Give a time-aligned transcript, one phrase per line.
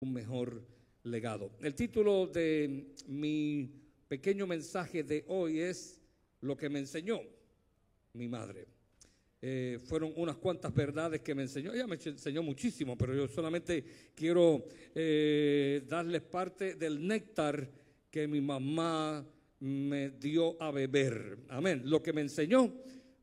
[0.00, 0.62] un mejor
[1.04, 1.50] legado.
[1.60, 3.70] El título de mi
[4.06, 6.00] pequeño mensaje de hoy es
[6.40, 7.20] Lo que me enseñó
[8.12, 8.66] mi madre.
[9.40, 11.72] Eh, fueron unas cuantas verdades que me enseñó.
[11.72, 13.84] Ella me enseñó muchísimo, pero yo solamente
[14.14, 17.68] quiero eh, darles parte del néctar
[18.10, 19.24] que mi mamá
[19.60, 21.38] me dio a beber.
[21.48, 21.82] Amén.
[21.84, 22.72] Lo que me enseñó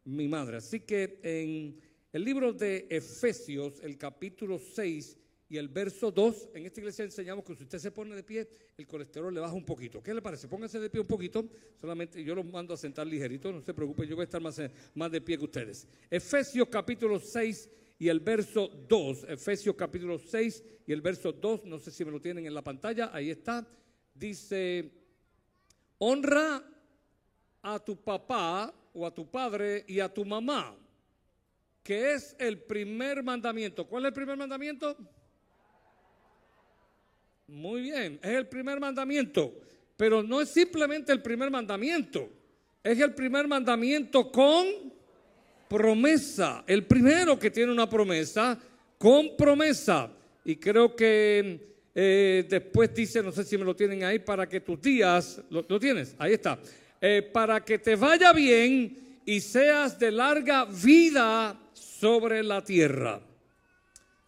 [0.05, 0.57] mi madre.
[0.57, 1.80] Así que en
[2.14, 5.18] el libro de Efesios, el capítulo 6
[5.48, 8.48] y el verso 2, en esta iglesia enseñamos que si usted se pone de pie,
[8.78, 10.01] el colesterol le baja un poquito.
[10.01, 10.47] ¿Qué le parece?
[10.47, 11.47] Póngase de pie un poquito,
[11.79, 14.60] solamente yo los mando a sentar ligerito, no se preocupe, yo voy a estar más,
[14.96, 15.87] más de pie que ustedes.
[16.10, 21.79] Efesios capítulo 6 y el verso 2, Efesios capítulo 6 y el verso 2, no
[21.79, 23.68] sé si me lo tienen en la pantalla, ahí está,
[24.15, 24.92] dice,
[26.00, 26.64] honra
[27.62, 30.75] a tu papá o a tu padre y a tu mamá,
[31.84, 33.86] que es el primer mandamiento.
[33.88, 34.98] ¿Cuál es el primer mandamiento?
[37.48, 39.54] Muy bien, es el primer mandamiento,
[39.95, 42.28] pero no es simplemente el primer mandamiento,
[42.84, 44.66] es el primer mandamiento con
[45.68, 48.60] promesa, el primero que tiene una promesa
[48.98, 50.12] con promesa.
[50.44, 54.62] Y creo que eh, después dice, no sé si me lo tienen ahí, para que
[54.62, 56.58] tus días, lo, tienes, ahí está,
[57.00, 63.22] eh, para que te vaya bien y seas de larga vida sobre la tierra.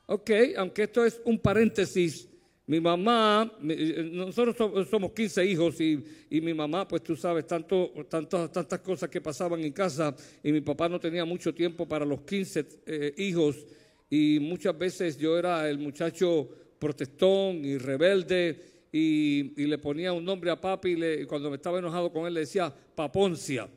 [0.06, 2.28] Ok, aunque esto es un paréntesis
[2.68, 8.52] mi mamá, eh, nosotros somos 15 hijos y, mi mamá, pues tú sabes, tanto, tantas,
[8.52, 12.22] tantas cosas que pasaban en casa y mi papá no tenía mucho tiempo para los
[12.22, 13.66] 15 eh, hijos
[14.10, 20.52] y muchas veces yo era el muchacho protestón y rebelde y, le ponía un nombre
[20.52, 23.70] a papi y, cuando me estaba enojado con él le decía paponcia,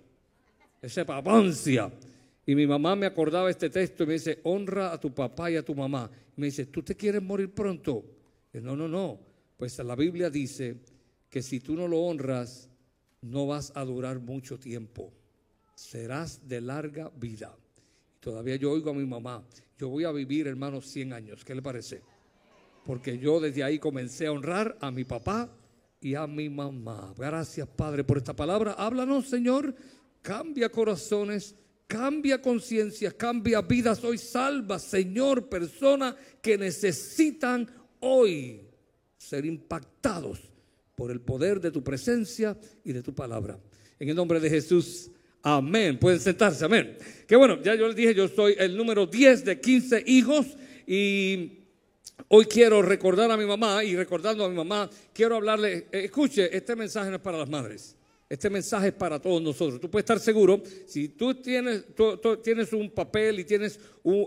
[0.82, 1.92] ese paponcia.
[2.44, 5.54] Y mi mamá me acordaba este texto y me dice, honra a tu papá y
[5.54, 6.10] a tu mamá.
[6.36, 8.02] Y me dice, ¿tú te quieres morir pronto?
[8.54, 9.20] No, no, no.
[9.56, 10.76] Pues la Biblia dice
[11.28, 12.68] que si tú no lo honras,
[13.22, 15.12] no vas a durar mucho tiempo.
[15.74, 17.56] Serás de larga vida.
[18.20, 19.42] Todavía yo oigo a mi mamá,
[19.78, 21.44] yo voy a vivir, hermanos, 100 años.
[21.44, 22.02] ¿Qué le parece?
[22.84, 25.50] Porque yo desde ahí comencé a honrar a mi papá
[26.00, 27.14] y a mi mamá.
[27.16, 28.72] Gracias, Padre, por esta palabra.
[28.72, 29.74] Háblanos, Señor.
[30.20, 31.54] Cambia corazones,
[31.86, 34.04] cambia conciencia, cambia vidas.
[34.04, 37.66] Hoy salva, Señor, personas que necesitan
[38.00, 38.62] hoy
[39.16, 40.40] ser impactados
[40.94, 43.58] por el poder de tu presencia y de tu palabra.
[43.98, 45.10] En el nombre de Jesús,
[45.42, 45.98] amén.
[45.98, 46.96] Pueden sentarse, amén.
[47.26, 50.46] Que bueno, ya yo les dije, yo soy el número 10 de 15 hijos
[50.86, 51.60] y
[52.28, 56.54] hoy quiero recordar a mi mamá y recordando a mi mamá, quiero hablarle, eh, escuche,
[56.56, 57.96] este mensaje no es para las madres.
[58.30, 59.80] Este mensaje es para todos nosotros.
[59.80, 61.82] Tú puedes estar seguro, si tú tienes,
[62.72, 63.80] un papel y tienes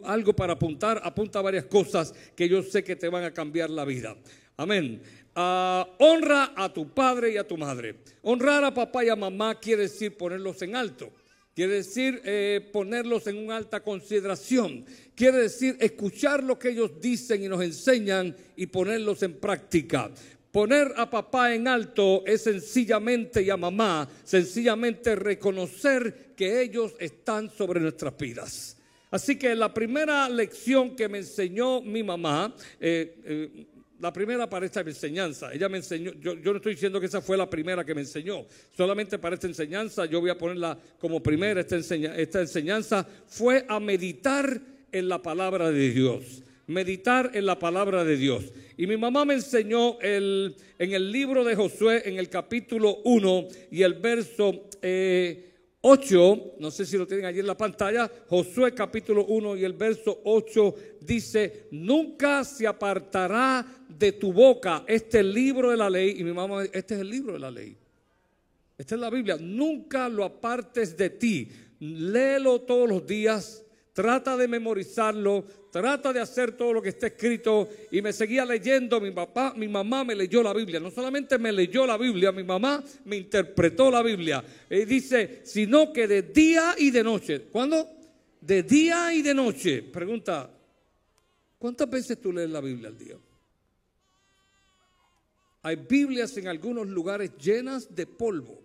[0.03, 3.86] algo para apuntar, apunta varias cosas que yo sé que te van a cambiar la
[3.86, 4.18] vida.
[4.58, 5.02] Amén.
[5.34, 7.96] Ah, honra a tu padre y a tu madre.
[8.24, 11.09] Honrar a papá y a mamá quiere decir ponerlos en alto.
[11.56, 14.86] Quiere decir eh, ponerlos en una alta consideración.
[15.16, 20.12] Quiere decir escuchar lo que ellos dicen y nos enseñan y ponerlos en práctica.
[20.53, 27.50] Poner a papá en alto es sencillamente y a mamá, sencillamente reconocer que ellos están
[27.50, 28.78] sobre nuestras vidas.
[29.09, 33.66] Así que la primera lección que me enseñó mi mamá, eh, eh,
[34.00, 37.36] la primera para esta enseñanza, ella me enseñó, yo, no estoy diciendo que esa fue
[37.36, 38.46] la primera que me enseñó,
[38.78, 43.80] solamente para esta enseñanza, yo voy a ponerla como primera, esta, esta enseñanza fue a
[43.80, 44.62] meditar
[44.92, 48.51] en la palabra de Dios meditar en la palabra de Dios.
[48.78, 53.47] Y mi mamá me enseñó el, en el libro de Josué, en el capítulo 1
[53.72, 55.51] y el verso 8, eh,
[56.59, 60.22] no sé si lo tienen allí en la pantalla, Josué capítulo 1 y el verso
[60.24, 66.16] 8 dice, nunca se apartará de tu boca este libro de la ley.
[66.18, 67.78] Y mi mamá, este es el libro de la ley.
[68.78, 69.38] Esta es la Biblia.
[69.40, 71.50] Nunca lo apartes de ti.
[71.80, 73.63] Léelo todos los días
[73.94, 79.02] trata de memorizarlo, trata de hacer todo lo que está escrito y me seguía leyendo.
[79.02, 80.80] Mi papá, mi mamá me leyó la Biblia.
[80.80, 84.44] No solamente me leyó la Biblia, mi mamá me interpretó la Biblia.
[84.70, 87.48] Y dice, sino que de día y de noche.
[87.52, 87.90] ¿Cuándo?
[88.40, 89.81] De día y de noche.
[89.81, 90.48] Pregunta,
[91.58, 93.18] ¿cuántas veces tú lees la Biblia al día?
[95.64, 98.62] Hay Biblias en algunos lugares llenas de polvo.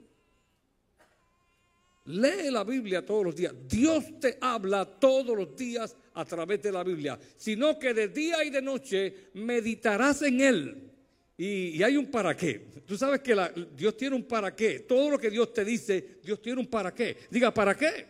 [2.08, 3.52] Lee la Biblia todos los días.
[3.68, 8.42] Dios te habla todos los días a través de la Biblia, sino que de día
[8.44, 10.90] y de noche meditarás en Él.
[11.36, 12.66] Y, hay un para qué.
[12.86, 13.36] Tú sabes que
[13.76, 14.80] Dios tiene un para qué.
[14.80, 17.16] Todo lo que Dios te dice, Dios tiene un para qué.
[17.30, 18.06] Diga, ¿para qué?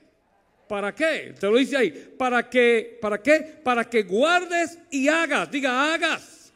[0.68, 1.34] ¿Para qué?
[1.38, 2.14] Te lo dice ahí.
[2.16, 2.98] ¿Para qué?
[3.02, 3.60] ¿Para qué?
[3.64, 5.50] Para que guardes y hagas.
[5.50, 6.52] Diga, hagas.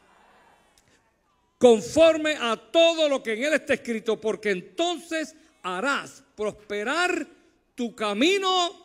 [1.57, 7.25] conforme a todo lo que en él está escrito, porque entonces harás prosperar
[7.73, 8.83] tu camino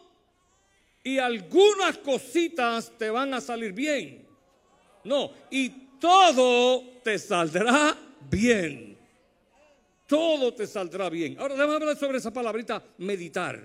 [1.02, 4.24] y algunas cositas te van a salir bien.
[5.04, 5.68] No, y
[6.00, 7.96] todo te saldrá
[8.30, 8.96] bien.
[10.06, 11.36] Todo te saldrá bien.
[11.38, 13.60] Ahora déjame hablar sobre esa palabrita meditar.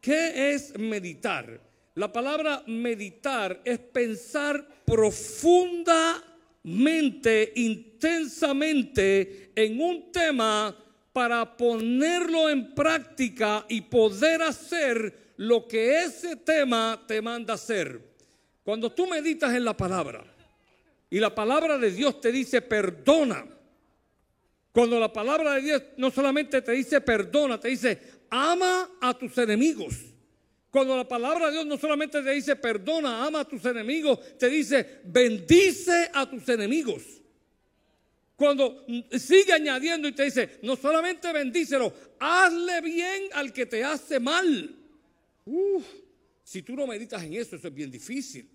[0.00, 1.60] ¿Qué es meditar?
[1.94, 10.76] La palabra meditar es pensar profundamente, intensamente en un tema
[11.12, 18.00] para ponerlo en práctica y poder hacer lo que ese tema te manda hacer.
[18.62, 20.24] Cuando tú meditas en la palabra
[21.08, 23.44] y la palabra de Dios te dice perdona,
[24.72, 29.36] cuando la palabra de Dios no solamente te dice perdona, te dice ama a tus
[29.38, 29.96] enemigos.
[30.70, 34.48] Cuando la palabra de Dios no solamente te dice perdona, ama a tus enemigos, te
[34.48, 37.19] dice bendice a tus enemigos.
[38.40, 38.86] Cuando
[39.18, 44.78] sigue añadiendo y te dice, no solamente bendícelo, hazle bien al que te hace mal.
[46.42, 48.48] si tú no meditas en eso, eso es bien difícil.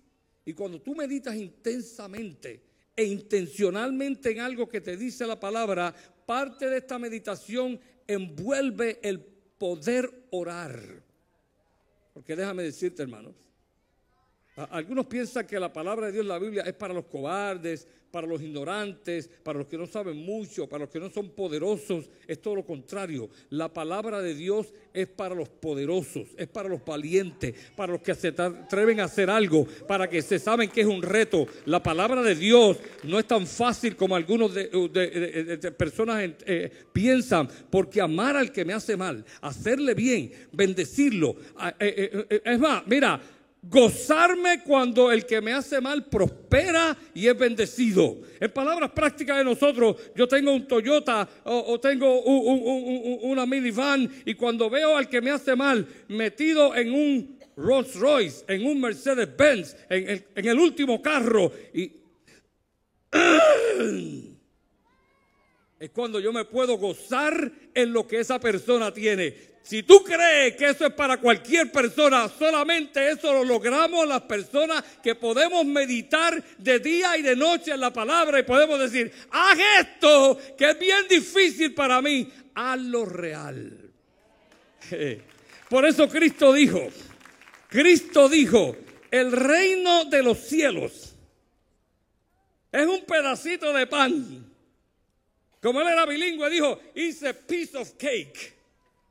[0.44, 2.60] Y cuando tú meditas intensamente
[2.96, 5.94] e intencionalmente en algo que te dice la palabra,
[6.26, 7.78] parte de esta meditación
[8.08, 10.82] envuelve el poder orar.
[12.12, 13.36] Porque déjame decirte, hermanos,
[14.56, 18.40] algunos piensan que la palabra de Dios, la Biblia, es para los cobardes, para los
[18.40, 22.08] ignorantes, para los que no saben mucho, para los que no son poderosos.
[22.26, 23.28] Es todo lo contrario.
[23.50, 28.14] La palabra de Dios es para los poderosos, es para los valientes, para los que
[28.14, 31.46] se atreven a hacer algo, para que se saben que es un reto.
[31.66, 38.00] La palabra de Dios no es tan fácil como algunos de, personas eh, piensan, porque
[38.00, 41.36] amar al que me hace mal, hacerle bien, bendecirlo.
[41.78, 43.20] Eh, eh, es más, mira,
[43.62, 48.18] gozarme cuando el que me hace mal prospera y es bendecido.
[48.40, 54.70] En palabras prácticas de nosotros, yo tengo un Toyota o, tengo una minivan y cuando
[54.70, 59.76] veo al que me hace mal metido en un Rolls Royce, en un Mercedes Benz,
[59.88, 61.92] en el, último carro y
[65.78, 69.56] es cuando yo me puedo gozar en lo que esa persona tiene.
[69.62, 74.82] Si tú crees que eso es para cualquier persona, solamente eso lo logramos las personas
[75.02, 79.58] que podemos meditar de día y de noche en la palabra y podemos decir, haz
[79.80, 82.30] esto que es bien difícil para mí,
[82.78, 83.90] lo real.
[85.68, 86.88] Por eso Cristo dijo,
[87.68, 88.76] Cristo dijo,
[89.10, 91.16] el reino de los cielos
[92.70, 94.55] es un pedacito de pan.
[95.60, 98.54] Como él era bilingüe, dijo, it's a piece of cake.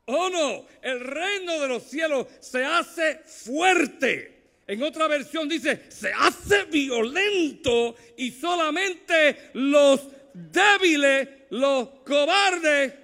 [0.06, 4.34] Oh no, el reino de los cielos se hace fuerte.
[4.66, 10.00] En otra versión dice, se hace violento y solamente los
[10.32, 12.94] débiles, los cobardes,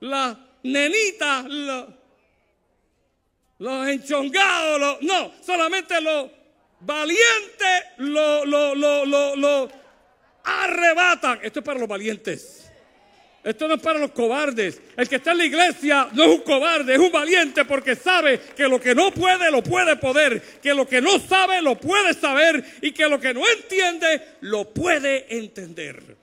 [0.00, 1.86] las nenitas, los,
[3.58, 6.30] los enchongados, no, solamente los
[6.80, 9.85] valientes lo, lo, lo, lo
[10.46, 11.40] arrebatan.
[11.42, 12.62] Esto es para los valientes.
[13.42, 14.80] Esto no es para los cobardes.
[14.96, 18.40] El que está en la iglesia no es un cobarde, es un valiente porque sabe
[18.56, 22.12] que lo que no puede lo puede poder, que lo que no sabe lo puede
[22.14, 26.16] saber y que lo que no entiende lo puede entender.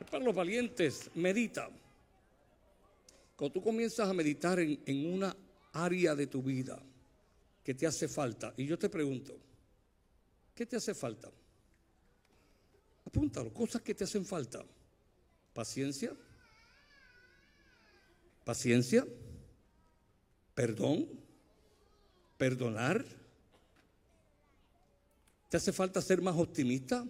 [0.00, 1.10] Es para los valientes.
[1.14, 1.68] Medita.
[3.34, 5.36] Cuando tú comienzas a meditar en, en una
[5.72, 6.80] área de tu vida
[7.64, 9.36] que te hace falta, y yo te pregunto,
[10.54, 11.28] ¿qué te hace falta?
[13.08, 14.62] Apúntalo, cosas que te hacen falta.
[15.54, 16.14] Paciencia.
[18.44, 19.06] Paciencia.
[20.54, 21.08] Perdón.
[22.36, 23.02] Perdonar.
[25.48, 27.06] ¿Te hace falta ser más optimista?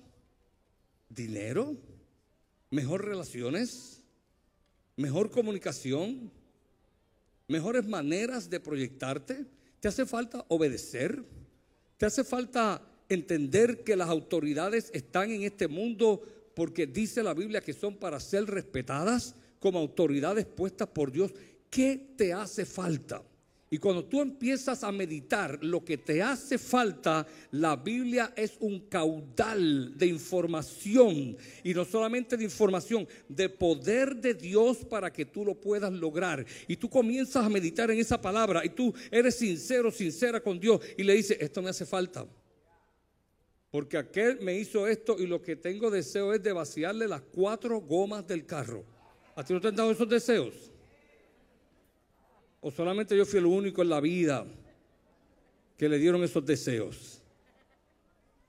[1.08, 1.76] ¿Dinero?
[2.70, 4.00] ¿Mejor relaciones?
[4.94, 6.30] ¿Mejor comunicación?
[7.48, 9.46] ¿Mejores maneras de proyectarte?
[9.80, 11.24] ¿Te hace falta obedecer?
[11.96, 16.22] ¿Te hace falta entender que las autoridades están en este mundo
[16.54, 21.32] porque dice la Biblia que son para ser respetadas como autoridades puestas por Dios.
[21.70, 23.22] ¿Qué te hace falta?
[23.70, 28.80] Y cuando tú empiezas a meditar lo que te hace falta, la Biblia es un
[28.88, 31.36] caudal de información.
[31.62, 36.46] Y no solamente de información, de poder de Dios para que tú lo puedas lograr.
[36.66, 40.80] Y tú comienzas a meditar en esa palabra y tú eres sincero, sincera con Dios
[40.96, 42.26] y le dices, esto me hace falta.
[43.70, 47.80] Porque aquel me hizo esto y lo que tengo deseo es de vaciarle las cuatro
[47.80, 48.84] gomas del carro.
[49.36, 50.72] ¿A ti no te han dado esos deseos?
[52.60, 54.46] ¿O solamente yo fui el único en la vida
[55.76, 57.22] que le dieron esos deseos?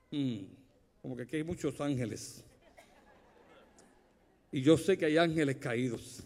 [0.10, 0.40] Hmm,
[1.02, 2.44] como que aquí hay muchos ángeles.
[4.52, 6.24] Y yo sé que hay ángeles caídos.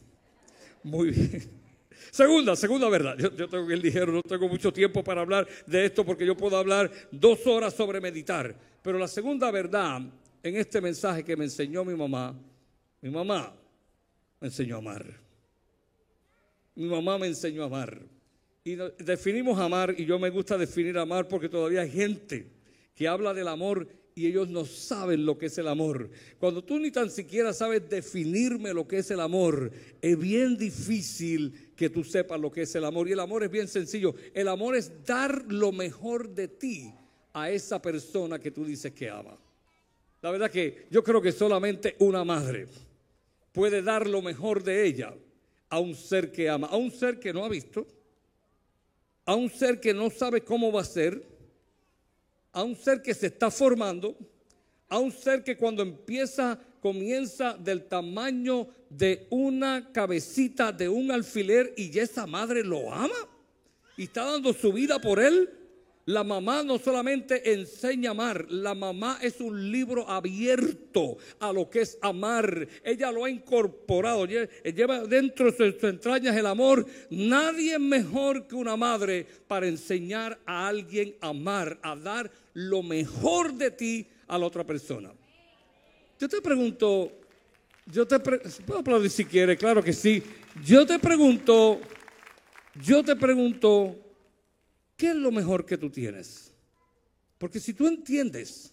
[0.84, 1.63] Muy bien.
[2.12, 3.18] Segunda, segunda verdad.
[3.18, 6.58] Yo, tengo que ligero, no tengo mucho tiempo para hablar de esto porque yo puedo
[6.58, 8.56] hablar dos horas sobre meditar.
[8.82, 10.02] Pero la segunda verdad
[10.44, 12.36] en este mensaje que me enseñó mi mamá,
[13.02, 13.54] mi mamá
[14.40, 15.06] me enseñó a amar.
[16.76, 18.02] Mi mamá me enseñó a amar.
[18.66, 22.48] Y definimos amar, y yo me gusta definir amar porque todavía hay gente
[22.96, 26.10] que habla del amor y ellos no saben lo que es el amor.
[26.40, 31.72] Cuando tú ni tan siquiera sabes definirme lo que es el amor, es bien difícil
[31.76, 33.08] que tú sepas lo que es el amor.
[33.08, 34.14] Y el amor es bien sencillo.
[34.34, 36.94] El amor es dar lo mejor de ti
[37.34, 39.38] a esa persona que tú dices que ama.
[40.22, 42.68] La verdad que yo creo que solamente una madre
[43.52, 45.14] puede dar lo mejor de ella
[45.70, 47.86] a un ser que ama, a un ser que no ha visto,
[49.26, 51.33] a un ser que no sabe cómo va a ser,
[52.54, 54.16] a un ser que se está formando,
[54.88, 61.74] a un ser que cuando empieza comienza del tamaño de una cabecita de un alfiler
[61.78, 63.16] y esa madre lo ama
[63.98, 65.50] y está dando su vida por él.
[66.06, 71.70] La mamá no solamente enseña a amar, la mamá es un libro abierto a lo
[71.70, 72.68] que es amar.
[72.84, 76.86] Ella lo ha incorporado, lleva dentro de sus entrañas el amor.
[77.10, 82.84] Nadie es mejor que una madre para enseñar a alguien a amar, a dar lo
[82.84, 85.12] mejor de ti a la otra persona.
[86.20, 87.12] Yo te pregunto,
[87.86, 90.24] yo te puedo aplaudir si quieres, claro que sí.
[90.64, 91.80] Yo te pregunto,
[92.82, 94.00] yo te pregunto,
[94.96, 96.54] ¿qué es lo mejor que tú tienes?
[97.38, 98.72] Porque si tú entiendes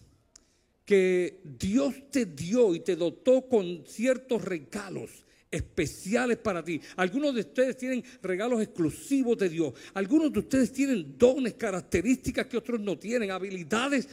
[0.85, 5.20] que Dios te dio y te dotó con ciertos regalos
[5.51, 6.79] especiales para ti.
[6.95, 9.73] Algunos de ustedes tienen regalos exclusivos de Dios.
[9.93, 14.07] Algunos de ustedes tienen dones, características que otros no tienen, habilidades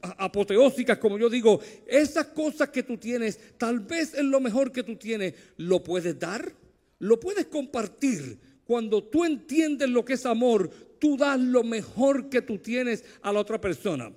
[0.00, 1.60] apoteósicas, como yo digo.
[1.86, 5.34] Esas cosas que tú tienes, tal vez es lo mejor que tú tienes.
[5.56, 6.52] ¿Lo puedes dar?
[6.98, 8.38] ¿Lo puedes compartir?
[8.64, 13.32] Cuando tú entiendes lo que es amor, tú das lo mejor que tú tienes a
[13.32, 14.12] la otra persona.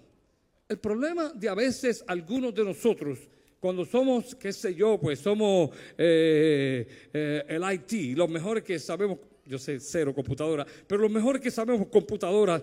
[0.67, 3.19] El problema de a veces algunos de nosotros,
[3.63, 9.19] cuando somos, qué sé yo, pues somos eh, eh, el IT, los mejores que sabemos,
[9.45, 12.61] yo sé cero computadora, pero los mejores que sabemos computadoras,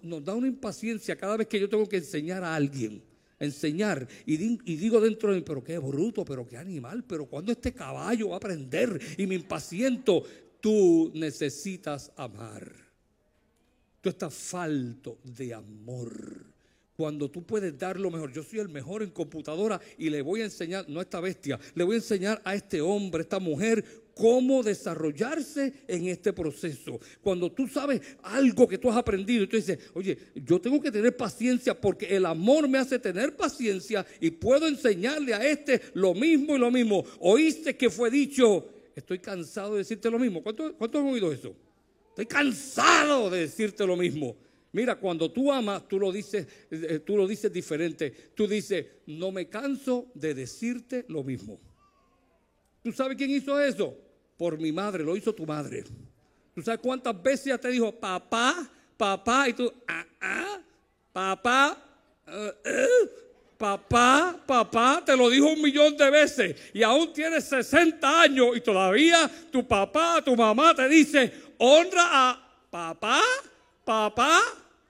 [0.00, 3.02] nos da una impaciencia cada vez que yo tengo que enseñar a alguien
[3.38, 4.08] enseñar.
[4.24, 4.34] Y,
[4.64, 8.28] y, digo dentro de mí, pero qué bruto, pero qué animal, pero cuando este caballo
[8.28, 10.24] va a aprender y me impaciento,
[10.60, 12.72] tú necesitas amar.
[14.00, 16.51] Tú estás falto de amor.
[16.96, 20.42] Cuando tú puedes dar lo mejor, yo soy el mejor en computadora y le voy
[20.42, 23.38] a enseñar, no a esta bestia, le voy a enseñar a este hombre, a esta
[23.38, 23.84] mujer,
[24.14, 27.00] cómo desarrollarse en este proceso.
[27.22, 30.90] Cuando tú sabes algo que tú has aprendido y tú dices, oye, yo tengo que
[30.90, 36.12] tener paciencia porque el amor me hace tener paciencia y puedo enseñarle a este lo
[36.12, 37.04] mismo y lo mismo.
[37.20, 40.42] Oíste que fue dicho, estoy cansado de decirte lo mismo.
[40.42, 41.54] ¿Cuántos cuánto han oído eso?
[42.10, 44.36] Estoy cansado de decirte lo mismo.
[44.72, 48.10] Mira, cuando tú amas, tú lo dices, eh, tú lo dices diferente.
[48.34, 51.60] Tú dices, no me canso de decirte lo mismo.
[52.82, 53.96] ¿Tú sabes quién hizo eso?
[54.38, 55.84] Por mi madre, lo hizo tu madre.
[56.54, 59.48] ¿Tú sabes cuántas veces ella te dijo, papá, papá?
[59.48, 60.58] Y tú, ah, ah,
[61.12, 61.78] papá,
[62.26, 63.10] eh, eh,
[63.58, 66.56] papá, papá, te lo dijo un millón de veces.
[66.72, 72.58] Y aún tienes 60 años y todavía tu papá, tu mamá te dice, honra a
[72.70, 73.20] papá,
[73.84, 74.40] papá,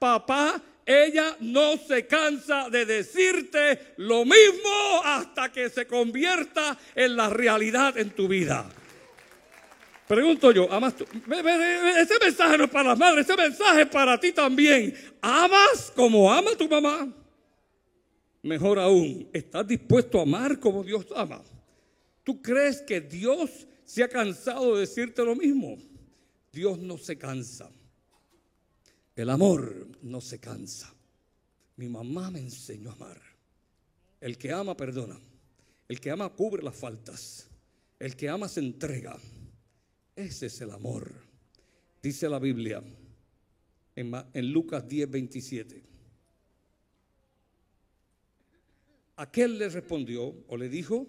[0.03, 0.61] papá.
[0.85, 7.97] Ella no se cansa de decirte lo mismo hasta que se convierta en la realidad
[7.97, 8.69] en tu vida.
[10.05, 11.05] Pregunto yo, ¿amas tú?
[11.05, 14.93] Ese mensaje no es para las madres, ese mensaje es para ti también.
[15.21, 17.07] ¿Amas como ama tu mamá?
[18.41, 21.41] Mejor aún, ¿estás dispuesto a amar como Dios ama?
[22.25, 25.77] ¿Tú crees que Dios se ha cansado de decirte lo mismo?
[26.51, 27.69] Dios no se cansa.
[29.15, 30.93] El amor no se cansa.
[31.75, 33.21] Mi mamá me enseñó a amar.
[34.19, 35.19] El que ama perdona.
[35.87, 37.47] El que ama cubre las faltas.
[37.99, 39.17] El que ama se entrega.
[40.15, 41.13] Ese es el amor.
[42.01, 42.83] Dice la Biblia
[43.95, 45.83] en, Lucas 10, 27.
[49.15, 51.07] Aquel le respondió o le dijo,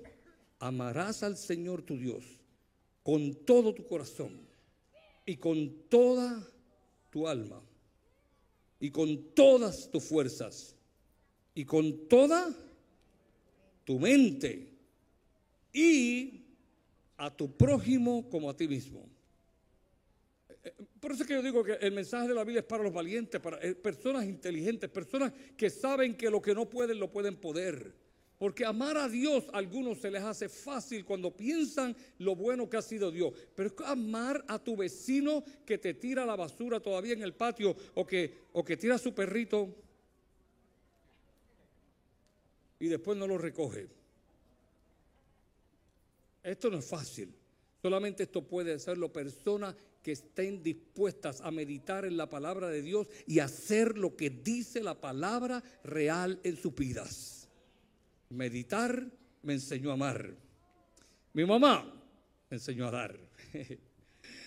[0.59, 2.25] amarás al Señor tu Dios
[3.03, 4.47] con todo tu corazón
[5.25, 6.47] y con toda
[7.11, 7.61] tu alma
[8.85, 10.77] y con todas tus fuerzas
[11.55, 12.55] y con toda
[13.83, 14.75] tu mente
[15.73, 16.45] y
[17.17, 19.09] a tu prójimo como a ti mismo.
[20.63, 22.83] Eh, por eso es que yo digo que el mensaje de la Biblia es para
[22.83, 27.11] los valientes, para eh, personas inteligentes, personas que saben que lo que no pueden lo
[27.11, 27.95] pueden poder.
[28.45, 32.77] Porque amar a Dios a algunos se les hace fácil cuando piensan lo bueno que
[32.77, 33.33] ha sido Dios.
[33.55, 37.75] Pero es amar a tu vecino que te tira la basura todavía en el patio
[37.95, 39.75] o que, o que tira a su perrito
[42.79, 43.89] y después no lo recoge.
[46.43, 47.35] Esto no es fácil.
[47.81, 53.09] Solamente esto puede hacerlo personas que estén dispuestas a meditar en la palabra de Dios
[53.27, 57.44] y hacer lo que dice la palabra real en sus vidas.
[58.31, 59.07] Meditar
[59.43, 60.35] me enseñó a amar.
[61.33, 61.85] Mi mamá
[62.51, 63.19] me enseñó a dar.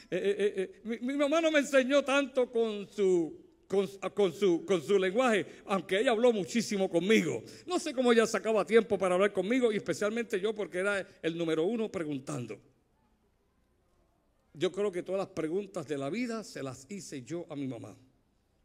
[0.09, 4.97] Eh, eh, eh, mi, mamá no me enseñó tanto con su con, su, con su
[4.97, 7.43] lenguaje, aunque ella habló muchísimo conmigo.
[7.65, 11.37] No sé cómo ella sacaba tiempo para hablar conmigo y especialmente yo porque era el
[11.37, 12.57] número uno preguntando.
[14.53, 17.67] Yo creo que todas las preguntas de la vida se las hice yo a mi
[17.67, 17.95] mamá.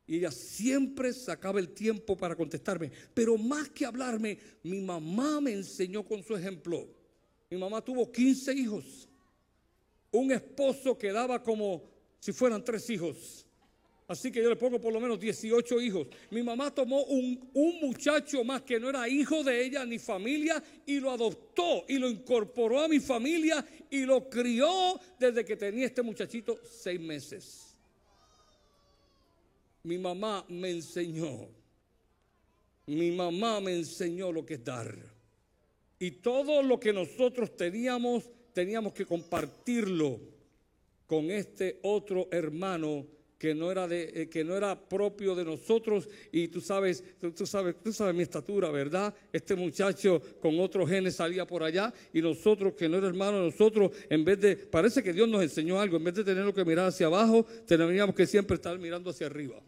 [0.07, 2.91] Y ella siempre sacaba el tiempo para contestarme.
[3.15, 6.89] Pero más que hablarme, mi mamá me enseñó con su ejemplo.
[7.51, 9.09] Mi mamá tuvo 15 hijos.
[10.11, 11.83] Un esposo que daba como
[12.19, 13.47] si fueran tres hijos.
[14.09, 16.07] Así que yo le pongo por lo menos 18 hijos.
[16.31, 20.63] Mi mamá tomó un, un, muchacho más que no era hijo de ella ni familia
[20.85, 25.87] y lo adoptó y lo incorporó a mi familia y lo crió desde que tenía
[25.87, 27.72] este muchachito seis meses.
[29.85, 31.49] Mi mamá me enseñó.
[32.87, 34.95] Mi mamá me enseñó lo que es dar.
[35.99, 40.21] Y todo lo que nosotros teníamos, teníamos que compartirlo
[41.07, 43.07] con este otro hermano
[43.43, 47.45] que no era de eh, que no era propio de nosotros y tú sabes tú,
[47.45, 52.23] sabes tú sabes mi estatura verdad este muchacho con otros genes salía por allá y
[52.23, 55.97] nosotros que no era hermano nosotros en vez de parece que Dios nos enseñó algo
[55.97, 59.61] en vez de tenerlo que mirar hacia abajo teníamos que siempre estar mirando hacia arriba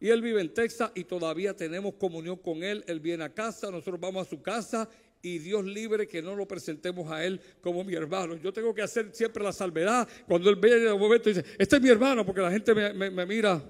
[0.00, 2.84] y él vive en Texas y todavía tenemos comunión con él.
[2.86, 4.88] Él viene a casa, nosotros vamos a su casa
[5.22, 8.36] y Dios libre que no lo presentemos a Él como mi hermano.
[8.36, 11.48] Yo tengo que hacer siempre la salvedad cuando Él ve en el momento y dice,
[11.58, 13.62] este es mi hermano, porque la gente me, mira.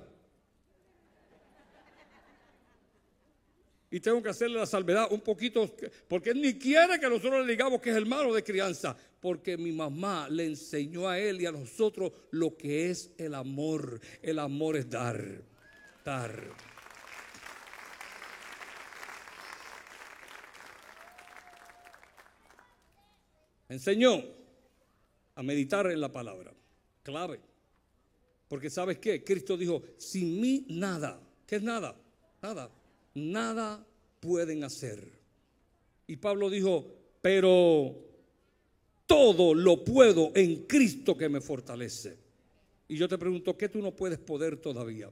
[3.90, 5.74] Y tengo que hacerle la salvedad un poquito,
[6.08, 9.72] porque Él ni quiere que nosotros le digamos que es hermano de crianza, porque mi
[9.72, 13.98] mamá le enseñó a Él y a nosotros lo que es el amor.
[14.20, 15.42] El amor es dar,
[23.68, 24.22] enseñó
[25.34, 26.52] a meditar en la palabra.
[27.02, 27.40] Clave.
[28.48, 29.22] Porque sabes qué?
[29.22, 31.20] Cristo dijo, sin mí nada.
[31.46, 31.94] ¿Qué es nada?
[32.42, 32.70] Nada.
[33.14, 33.86] Nada
[34.20, 35.06] pueden hacer.
[36.06, 36.86] Y Pablo dijo,
[37.20, 37.94] pero
[39.06, 42.16] todo lo puedo en Cristo que me fortalece.
[42.88, 45.10] Y yo te pregunto, ¿qué tú no puedes poder todavía?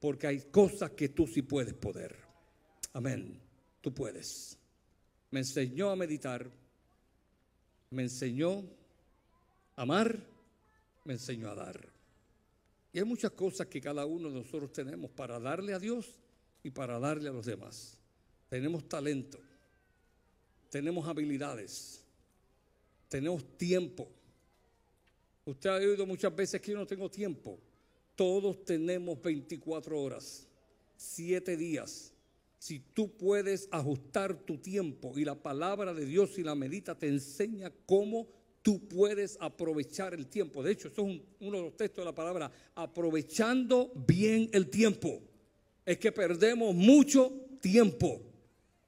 [0.00, 2.16] Porque hay cosas que tú sí puedes poder.
[2.92, 3.40] Amén.
[3.80, 4.58] Tú puedes.
[5.30, 6.50] Me enseñó a meditar
[7.90, 8.64] me enseñó
[9.76, 10.24] a amar,
[11.04, 11.88] me enseñó a dar.
[12.92, 16.18] Y hay muchas cosas que cada uno de nosotros tenemos para darle a Dios
[16.62, 17.96] y para darle a los demás.
[18.48, 19.38] Tenemos talento,
[20.70, 22.04] tenemos habilidades,
[23.08, 24.08] tenemos tiempo.
[25.44, 27.58] Usted ha oído muchas veces que yo no tengo tiempo.
[28.20, 30.46] Todos tenemos 24 horas,
[30.98, 32.12] 7 días,
[32.58, 37.08] si tú puedes ajustar tu tiempo y la palabra de Dios y la medita te
[37.08, 38.28] enseña cómo
[38.60, 40.62] tú puedes aprovechar el tiempo.
[40.62, 45.22] De hecho, eso es uno de los textos de la palabra, aprovechando bien el tiempo.
[45.86, 48.20] Es que perdemos mucho tiempo.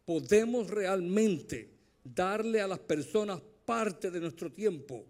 [0.04, 1.70] Podemos realmente
[2.04, 5.06] darle a las personas parte de nuestro tiempo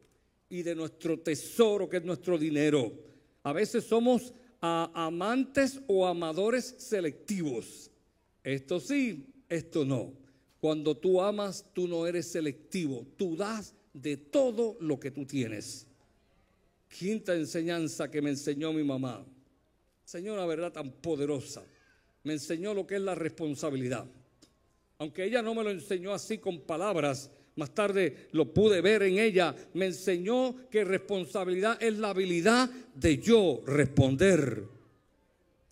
[0.49, 3.11] y de nuestro tesoro que es nuestro dinero.
[3.43, 7.91] A veces somos amantes o amadores selectivos.
[8.45, 10.13] Esto sí, esto no.
[10.61, 15.87] Cuando tú amas, tú no eres selectivo, tú das de todo lo que tú tienes.
[16.89, 19.25] Quinta enseñanza que me enseñó mi mamá.
[20.05, 21.65] Señora, verdad tan poderosa.
[22.23, 24.07] Me enseñó lo que es la responsabilidad.
[24.99, 29.19] Aunque ella no me lo enseñó así con palabras, más tarde lo pude ver en
[29.19, 29.55] ella.
[29.75, 34.65] Me enseñó que responsabilidad es la habilidad de yo responder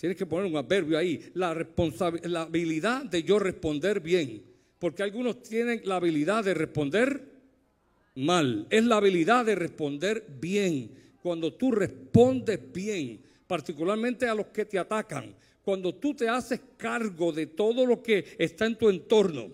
[0.00, 1.30] Tienes que poner un adverbio ahí.
[1.34, 1.54] La,
[2.22, 4.42] la habilidad de yo responder bien.
[4.78, 7.22] Porque algunos tienen la habilidad de responder
[8.14, 8.66] mal.
[8.70, 10.90] Es la habilidad de responder bien.
[11.22, 15.34] Cuando tú respondes bien, particularmente a los que te atacan.
[15.62, 19.48] Cuando tú te haces cargo de todo lo que está en tu entorno.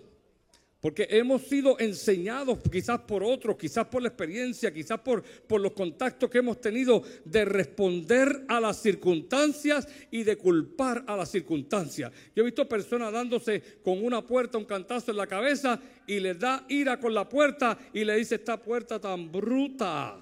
[0.79, 5.23] Porque hemos sido enseñados quizás por otros, quizás por la experiencia, quizás por,
[5.59, 11.31] los contactos que hemos tenido de responder a las circunstancias y de culpar a las
[11.31, 12.11] circunstancias.
[12.35, 16.37] Yo he visto personas dándose con una puerta un cantazo en la cabeza y les
[16.37, 20.19] da ira con la puerta y le dice esta puerta tan bruta.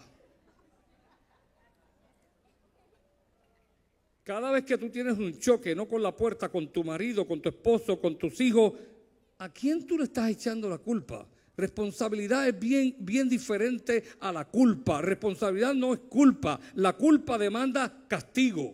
[4.24, 7.42] Cada vez que tú tienes un choque, no con la puerta, con tu marido, con
[7.42, 8.74] tu esposo, con tus hijos,
[9.40, 11.28] ¿a quién tú le estás echando la culpa?
[11.58, 15.02] Responsabilidad es bien, bien diferente a la culpa.
[15.02, 16.60] Responsabilidad no es culpa.
[16.76, 18.74] La culpa demanda castigo,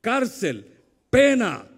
[0.00, 0.66] cárcel,
[1.10, 1.68] pena,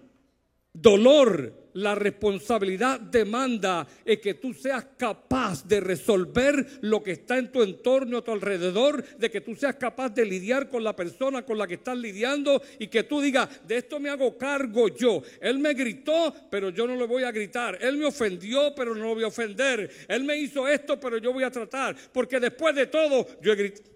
[0.71, 7.51] dolor, la responsabilidad demanda es que tú seas capaz de resolver lo que está en
[7.51, 11.43] tu entorno, a tu alrededor, de que tú seas capaz de lidiar con la persona
[11.43, 15.21] con la que estás lidiando y que tú digas, de esto me hago cargo yo.
[15.41, 17.77] Él me gritó, pero yo no le voy a gritar.
[17.81, 19.89] Él me ofendió, pero no lo voy a ofender.
[20.07, 21.95] Él me hizo esto, pero yo voy a tratar.
[22.11, 23.92] Porque después de todo, yo he gritado.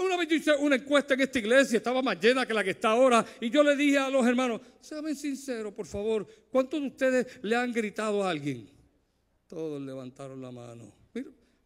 [0.00, 2.70] Una, vez yo hice una encuesta en esta iglesia, estaba más llena que la que
[2.70, 6.86] está ahora, y yo le dije a los hermanos, sean sinceros, por favor, ¿cuántos de
[6.86, 8.70] ustedes le han gritado a alguien?
[9.48, 10.99] Todos levantaron la mano.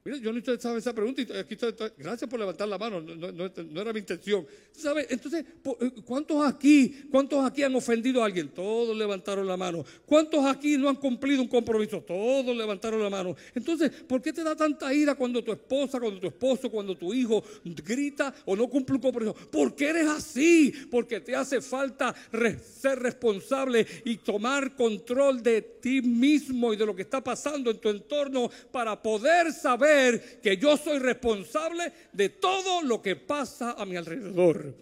[0.07, 1.57] Mira, yo no estaba esa pregunta y aquí
[1.97, 4.47] gracias por levantar la mano, no, era mi intención.
[4.71, 5.07] ¿Sabe?
[5.09, 5.47] Entonces,
[5.81, 8.49] eh, ¿cuántos aquí, cuántos aquí han ofendido a alguien?
[8.49, 9.83] Todos levantaron la mano.
[10.05, 12.03] ¿Cuántos aquí no han cumplido un compromiso?
[12.03, 13.35] Todos levantaron la mano.
[13.55, 17.15] Entonces, ¿por qué te da tanta ira cuando tu esposa, cuando tu esposo, cuando tu
[17.15, 19.35] hijo grita o no cumple un compromiso?
[19.51, 20.71] ¿Por qué eres así?
[20.91, 22.15] Porque te hace falta
[22.63, 27.79] ser responsable y tomar control de ti mismo y de lo que está pasando en
[27.79, 29.94] tu entorno para poder saber
[30.43, 34.75] que yo soy responsable de todo lo que pasa a mi alrededor.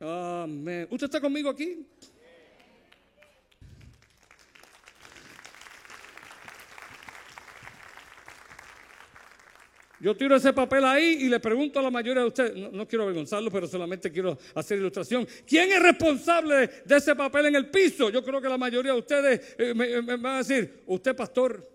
[0.00, 0.86] Amén.
[0.90, 1.86] ¿Usted está conmigo aquí?
[10.04, 13.04] Yo tiro ese papel ahí y le pregunto a la mayoría de ustedes, no, quiero
[13.04, 15.26] avergonzarlo, pero solamente quiero hacer ilustración.
[15.46, 18.10] ¿Quién es responsable de ese papel en el piso?
[18.10, 21.73] Yo creo que la mayoría de ustedes eh, me, me van a decir, usted pastor,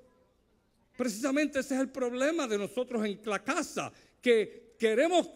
[0.99, 3.89] Precisamente ese es el problema de nosotros en la casa,
[4.21, 5.29] que queremos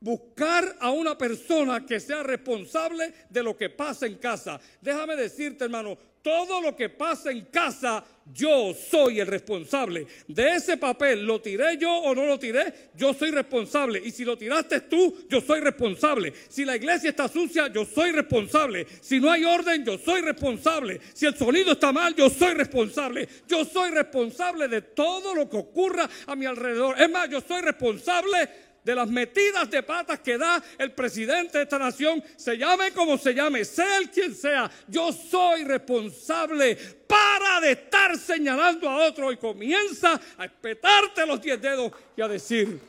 [0.00, 4.58] buscar a una persona que sea responsable de lo que pasa en casa.
[4.80, 10.06] Déjame decirte, hermano, todo lo que pasa en casa, yo soy el responsable.
[10.26, 12.88] De ese papel, ¿lo tiré yo o no lo tiré?
[12.94, 14.00] Yo soy responsable.
[14.02, 16.32] Y si lo tiraste tú, yo soy responsable.
[16.48, 18.86] Si la iglesia está sucia, yo soy responsable.
[19.02, 20.98] Si no hay orden, yo soy responsable.
[21.12, 23.28] Si el sonido está mal, yo soy responsable.
[23.46, 26.98] Yo soy responsable de todo lo que ocurra a mi alrededor.
[26.98, 28.48] Es más, yo soy responsable
[28.84, 33.16] de las metidas de patas que da el presidente de esta nación, se llame como
[33.16, 36.76] se llame, sea el quien sea, yo soy responsable.
[37.06, 42.28] Para de estar señalando a otro y comienza a espetarte los diez dedos y a
[42.28, 42.80] decir,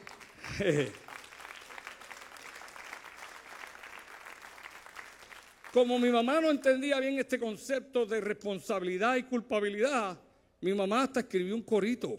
[5.71, 10.17] Como mi mamá no entendía bien este concepto de responsabilidad y culpabilidad,
[10.61, 12.17] mi mamá hasta escribió un corito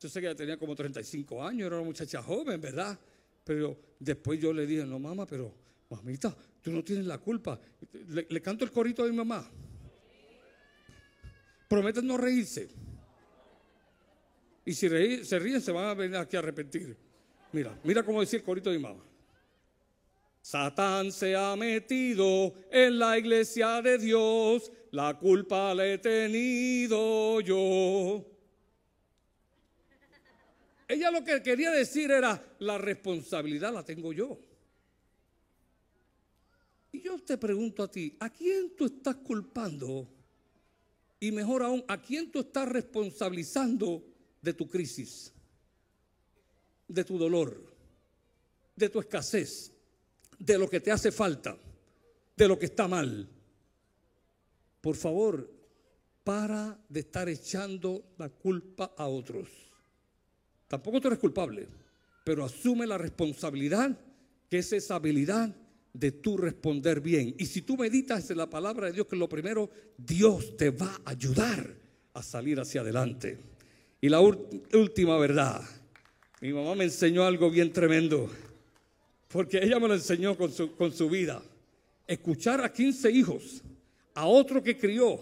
[0.00, 2.98] yo sé que ella tenía como 35 años, era una muchacha joven, ¿verdad?
[3.44, 5.54] Pero después yo le dije, no, mamá, pero
[5.90, 7.60] mamita, tú no tienes la culpa.
[8.08, 9.46] Le, canto el corito a mi mamá.
[11.68, 12.70] Prometen no reírse.
[14.64, 14.88] Y si
[15.24, 16.96] se ríen, se van a venir aquí a arrepentir.
[17.52, 19.04] Mira, mira cómo decía el corito de mi mamá.
[20.40, 28.29] Satán se ha metido en la iglesia de Dios, la culpa la he tenido yo.
[30.90, 34.40] Ella lo que quería decir era, la responsabilidad la tengo yo.
[36.90, 40.08] Y yo te pregunto a ti, ¿a quién tú estás culpando?
[41.20, 44.02] Y mejor aún, ¿a quién tú estás responsabilizando
[44.42, 45.32] de tu crisis?
[46.88, 47.72] De tu dolor,
[48.74, 49.70] de tu escasez,
[50.40, 51.56] de lo que te hace falta,
[52.36, 53.28] de lo que está mal.
[54.80, 55.48] Por favor,
[56.24, 59.69] para de estar echando la culpa a otros.
[60.70, 61.66] Tampoco tú eres culpable,
[62.22, 63.90] pero asume la responsabilidad
[64.48, 65.52] que es esa habilidad
[65.92, 67.34] de tú responder bien.
[67.38, 71.00] Y si tú meditas en la palabra de Dios, que lo primero, Dios te va
[71.04, 71.74] a ayudar
[72.14, 73.36] a salir hacia adelante.
[74.00, 75.60] Y la última verdad,
[76.40, 78.30] mi mamá me enseñó algo bien tremendo,
[79.26, 81.42] porque ella me lo enseñó con su, con su vida.
[82.06, 83.60] Escuchar a 15 hijos,
[84.14, 85.18] a otro que crió,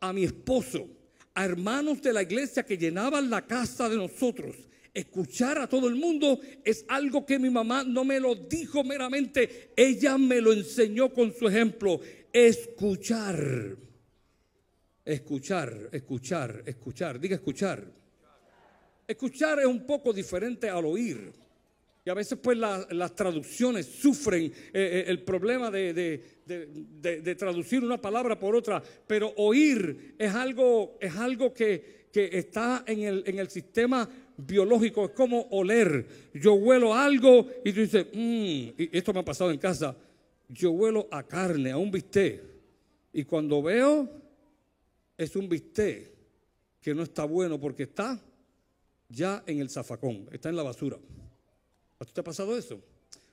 [0.00, 0.88] a mi esposo,
[1.32, 4.56] a hermanos de la iglesia que llenaban la casa de nosotros,
[4.92, 9.70] Escuchar a todo el mundo es algo que mi mamá no me lo dijo meramente,
[9.76, 12.00] ella me lo enseñó con su ejemplo.
[12.32, 13.76] Escuchar.
[15.04, 17.20] Escuchar, escuchar, escuchar.
[17.20, 17.84] Diga escuchar.
[19.06, 21.32] Escuchar es un poco diferente al oír.
[22.04, 28.38] Y a veces pues las traducciones sufren eh, eh, el problema de, traducir una palabra
[28.38, 34.08] por otra, pero oír es algo, es algo que, está en el, en el, sistema
[34.46, 36.06] biológico, es como oler.
[36.34, 39.96] Yo huelo algo y tú dices, mmm, y esto me ha pasado en casa,
[40.48, 42.42] yo huelo a carne, a un bistec.
[43.12, 44.08] Y cuando veo,
[45.16, 46.10] es un bistec
[46.80, 48.20] que no está bueno porque está
[49.08, 50.98] ya en el zafacón, está en la basura.
[51.98, 52.80] ¿A ti te ha pasado eso?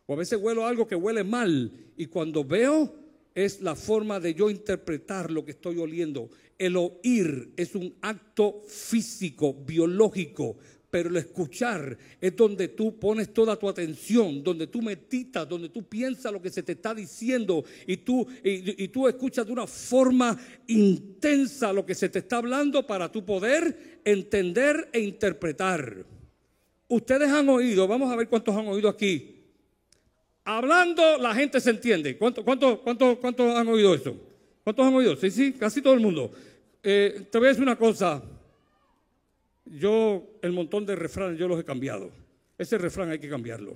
[0.05, 2.93] O a veces huelo algo que huele mal y cuando veo
[3.35, 6.29] es la forma de yo interpretar lo que estoy oliendo.
[6.57, 10.57] El oír es un acto físico, biológico,
[10.89, 15.83] pero el escuchar es donde tú pones toda tu atención, donde tú meditas, donde tú
[15.83, 20.37] piensas lo que se te está diciendo y tú, y, tú escuchas de una forma
[20.67, 26.05] intensa lo que se te está hablando para tú poder entender e interpretar.
[26.87, 29.35] Ustedes han oído, vamos a ver cuántos han oído aquí.
[30.45, 32.17] Hablando la gente se entiende.
[32.17, 34.15] ¿Cuántos cuánto, cuánto, cuánto han oído eso?
[34.63, 35.17] ¿Cuántos han oído?
[35.17, 36.31] Sí, sí, casi todo el mundo.
[36.81, 38.23] Eh, te voy a decir una cosa.
[39.71, 42.11] Yo, el montón de refranes, yo los he cambiado.
[42.57, 43.73] Ese refrán hay que cambiarlo.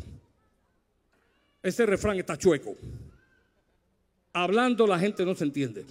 [1.62, 2.76] Ese refrán está chueco.
[4.34, 5.86] Hablando la gente no se entiende.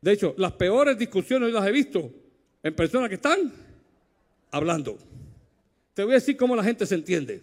[0.00, 2.10] De hecho, las peores discusiones las he visto
[2.62, 3.52] en personas que están
[4.50, 4.98] hablando.
[5.94, 7.40] Te voy a decir cómo la gente se entiende.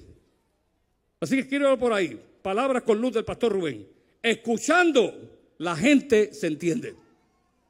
[1.19, 2.19] Así que quiero ir por ahí.
[2.41, 3.87] Palabras con luz del pastor Rubén.
[4.21, 5.13] Escuchando,
[5.57, 6.95] la gente se entiende.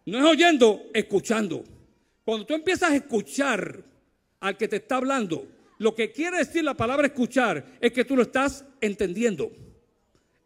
[0.06, 1.64] No es oyendo, escuchando.
[2.30, 3.84] Cuando tú empiezas a escuchar
[4.40, 5.48] al que te está hablando,
[5.80, 9.52] lo que quiere decir la palabra escuchar es que tú lo estás entendiendo.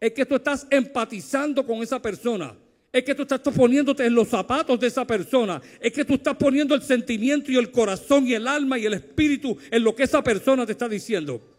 [0.00, 2.56] Es que tú estás empatizando con esa persona.
[2.90, 5.60] Es que tú estás poniéndote en los zapatos de esa persona.
[5.78, 8.94] Es que tú estás poniendo el sentimiento y el corazón y el alma y el
[8.94, 11.53] espíritu en lo que esa persona te está diciendo.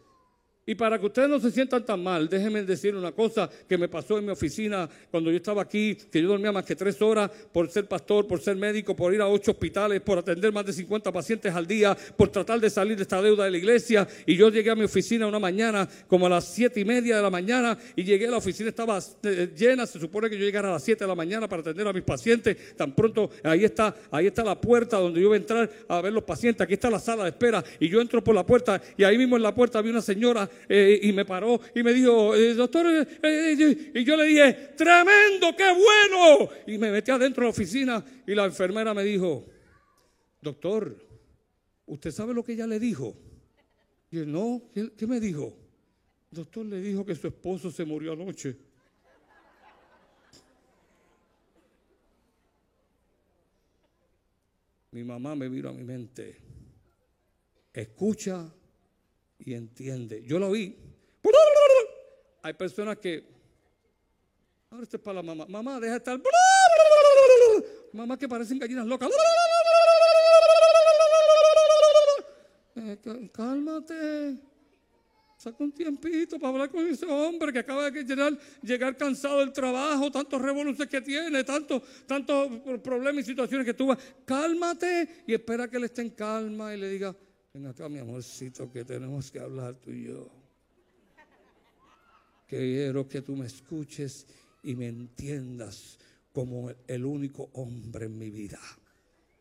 [0.68, 3.88] Y para que ustedes no se sientan tan mal, déjenme decir una cosa que me
[3.88, 7.30] pasó en mi oficina cuando yo estaba aquí, que yo dormía más que tres horas
[7.52, 10.74] por ser pastor, por ser médico, por ir a ocho hospitales, por atender más de
[10.74, 14.08] 50 pacientes al día, por tratar de salir de esta deuda de la iglesia.
[14.26, 17.22] Y yo llegué a mi oficina una mañana, como a las siete y media de
[17.22, 20.70] la mañana, y llegué a la oficina, estaba eh, llena, se supone que yo llegara
[20.70, 22.76] a las siete de la mañana para atender a mis pacientes.
[22.76, 26.12] Tan pronto, ahí está, ahí está la puerta donde yo voy a entrar a ver
[26.12, 29.04] los pacientes, aquí está la sala de espera, y yo entro por la puerta, y
[29.04, 32.36] ahí mismo en la puerta había una señora eh, y me paró y me dijo,
[32.36, 36.50] eh, doctor, eh, y yo le dije, tremendo, qué bueno.
[36.68, 39.46] Y me metí adentro de la oficina y la enfermera me dijo,
[40.42, 40.98] doctor,
[41.86, 43.16] ¿usted sabe lo que ella le dijo?
[44.12, 45.58] Y él, no, ¿qué me dijo?
[46.32, 48.58] Doctor le dijo que su esposo se murió anoche.
[54.92, 56.38] Mi mamá me vino a mi mente.
[57.74, 58.50] Escucha
[59.40, 60.24] y entiende.
[60.24, 60.76] Yo lo vi.
[62.42, 63.24] Hay personas que.
[64.70, 65.46] Ahora esto es para la mamá.
[65.48, 66.22] Mamá, deja de estar.
[67.94, 69.10] Mamá que parecen gallinas locas.
[72.76, 74.38] Eh, cálmate.
[75.38, 79.52] Saca un tiempito para hablar con ese hombre que acaba de llegar, llegar cansado del
[79.52, 83.98] trabajo, tantos revoluciones que tiene, tantos tanto problemas y situaciones que tuvo.
[84.24, 87.16] Cálmate y espera que él esté en calma y le diga,
[87.56, 90.28] Ven acá, mi amorcito, que tenemos que hablar tú y yo.
[92.50, 94.28] Quiero que tú me escuches
[94.62, 95.98] y me entiendas
[96.34, 98.60] como el único hombre en mi vida.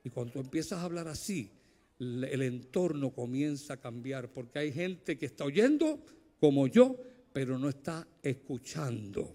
[0.05, 1.51] Y cuando empiezas a hablar así,
[1.99, 5.99] el entorno comienza a cambiar, porque hay gente que está oyendo
[6.39, 6.97] como yo,
[7.33, 9.35] pero no está escuchando.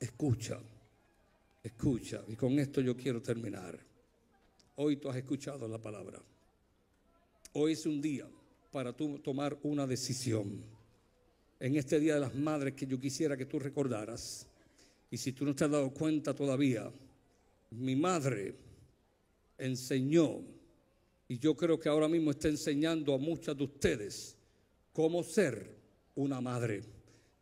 [0.00, 0.58] Escucha,
[1.62, 2.24] escucha.
[2.26, 3.78] Y con esto yo quiero terminar.
[4.76, 6.31] Hoy tú has escuchado la palabra.
[7.54, 8.26] Hoy es un día
[8.70, 10.64] para tú tomar una decisión.
[11.60, 14.46] En este Día de las Madres que yo quisiera que tú recordaras.
[15.10, 16.90] Y si tú no te has dado cuenta todavía,
[17.72, 18.54] mi madre
[19.58, 20.40] enseñó,
[21.28, 24.34] y yo creo que ahora mismo está enseñando a muchas de ustedes
[24.94, 25.76] cómo ser
[26.14, 26.82] una madre.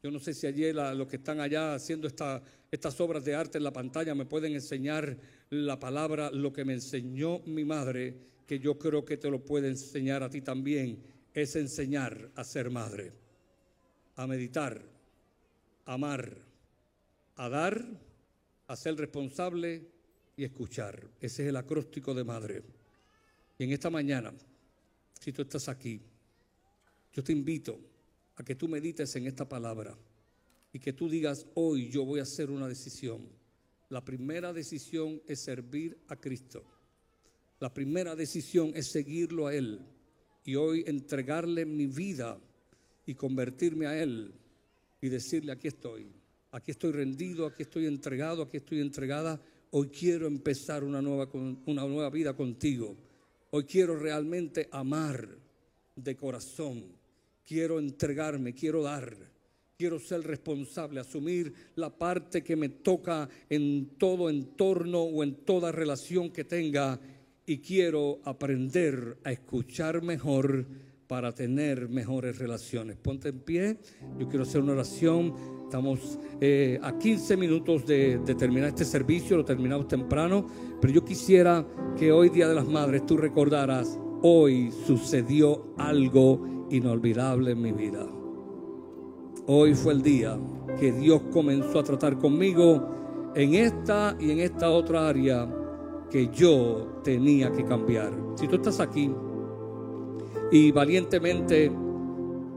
[0.03, 3.65] Yo no sé si ayer los que están allá haciendo estas obras de arte en
[3.65, 5.17] la pantalla me pueden enseñar
[5.51, 9.69] la palabra, lo que me enseñó mi madre que yo creo que te lo puede
[9.69, 11.01] enseñar a ti también,
[11.33, 13.13] es enseñar a ser madre,
[14.17, 14.83] a meditar,
[15.85, 16.37] a amar,
[17.37, 17.87] a dar,
[18.67, 19.87] a ser responsable
[20.37, 21.01] y escuchar.
[21.21, 22.65] Ese es el acróstico de madre.
[23.57, 24.33] Y en esta mañana,
[25.21, 26.01] si tú estás aquí,
[27.13, 27.79] yo te invito
[28.35, 29.97] a que tú medites en esta palabra
[30.73, 33.29] y que tú digas, hoy yo voy a hacer una decisión
[33.91, 36.80] La primera decisión es servir a Cristo.
[37.61, 39.81] La primera decisión es seguirlo a Él
[40.47, 42.39] y hoy entregarle mi vida
[43.05, 44.33] y convertirme a Él
[45.03, 46.07] y decirle, aquí estoy,
[46.53, 49.39] aquí estoy rendido, aquí estoy entregado, aquí estoy entregada.
[49.73, 51.29] Hoy quiero empezar una nueva,
[51.67, 52.97] una nueva vida contigo.
[53.51, 55.29] Hoy quiero realmente amar
[55.95, 56.85] de corazón.
[57.47, 59.15] Quiero entregarme, quiero dar.
[59.77, 65.73] Quiero ser responsable, asumir la parte que me toca en todo entorno o en toda
[65.73, 67.01] relación que tenga.
[67.51, 70.67] Y quiero aprender a escuchar mejor
[71.09, 72.97] para tener mejores relaciones.
[72.97, 73.77] Ponte en pie,
[74.21, 75.35] yo quiero hacer una oración.
[75.65, 80.47] Estamos eh, a 15 minutos de, de, terminar este servicio, lo terminamos temprano,
[80.81, 81.67] pero yo quisiera
[81.99, 88.07] que hoy, Día de las Madres, tú recordaras, hoy sucedió algo inolvidable en mi vida.
[89.49, 90.39] Hoy fue el día
[90.79, 95.57] que Dios comenzó a tratar conmigo en esta y en esta otra área
[96.11, 98.13] que yo tenía que cambiar.
[98.37, 99.11] Si tú estás aquí,
[100.51, 101.73] y valientemente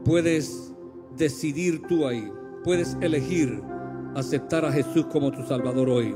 [0.04, 0.74] puedes
[1.16, 2.30] decidir tú ahí,
[2.64, 3.62] puedes elegir
[4.14, 6.14] aceptar a Jesús como tu Salvador hoy,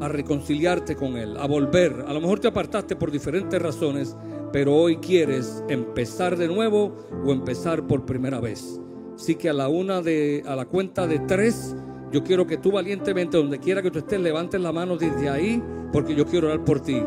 [0.00, 2.04] a reconciliarte con Él, a volver.
[2.06, 4.16] A lo mejor te apartaste por diferentes razones,
[4.52, 8.80] pero hoy quieres empezar de nuevo o empezar por primera vez.
[9.14, 11.76] Así que a la una de, a la cuenta de tres,
[12.12, 15.62] yo quiero que tú valientemente, donde quiera que tú estés, levantes la mano desde ahí,
[15.92, 17.02] porque yo quiero orar por ti.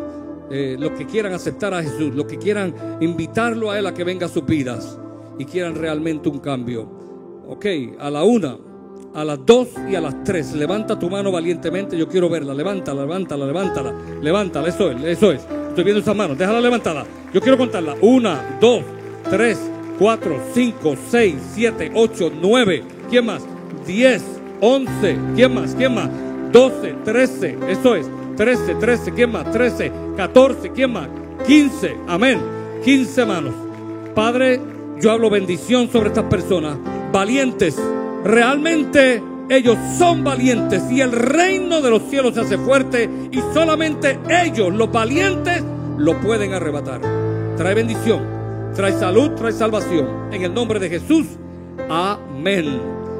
[0.51, 4.03] Eh, los que quieran aceptar a Jesús, los que quieran invitarlo a Él a que
[4.03, 4.99] venga a sus vidas
[5.39, 6.87] y quieran realmente un cambio.
[7.47, 7.65] Ok,
[7.99, 8.57] a la una,
[9.13, 10.53] a las dos y a las tres.
[10.53, 12.53] Levanta tu mano valientemente, yo quiero verla.
[12.53, 14.67] Levántala, levántala, levántala, levántala.
[14.67, 15.41] Eso es, eso es.
[15.69, 17.05] Estoy viendo esas manos, déjala levantada.
[17.33, 17.95] Yo quiero contarla.
[18.01, 18.83] Una, dos,
[19.29, 19.59] tres,
[19.97, 22.83] cuatro, cinco, seis, siete, ocho, nueve.
[23.09, 23.43] ¿Quién más?
[23.85, 24.23] Diez,
[24.63, 25.17] once.
[25.35, 25.75] ¿Quién más?
[25.75, 26.09] ¿Quién más?
[26.51, 27.57] Doce, trece.
[27.67, 28.09] Eso es.
[28.37, 29.51] 13, 13, ¿quién más?
[29.51, 31.07] 13, 14, ¿quién más?
[31.45, 32.39] 15, amén.
[32.83, 33.53] 15 manos.
[34.15, 34.59] Padre,
[34.99, 36.77] yo hablo bendición sobre estas personas,
[37.11, 37.77] valientes.
[38.23, 44.17] Realmente ellos son valientes y el reino de los cielos se hace fuerte y solamente
[44.29, 45.63] ellos, los valientes,
[45.97, 47.01] lo pueden arrebatar.
[47.57, 48.21] Trae bendición,
[48.73, 50.07] trae salud, trae salvación.
[50.31, 51.27] En el nombre de Jesús,
[51.89, 53.02] amén.